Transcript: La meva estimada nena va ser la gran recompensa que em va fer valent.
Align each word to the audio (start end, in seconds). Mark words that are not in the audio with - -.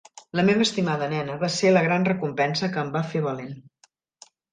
La 0.37 0.43
meva 0.45 0.63
estimada 0.67 1.09
nena 1.11 1.35
va 1.43 1.49
ser 1.55 1.73
la 1.73 1.83
gran 1.87 2.07
recompensa 2.07 2.71
que 2.73 2.81
em 2.85 2.89
va 2.97 3.03
fer 3.13 3.21
valent. 3.27 3.53